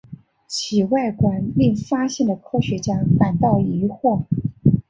[0.47, 4.23] 其外观令发现的科学家感到疑惑。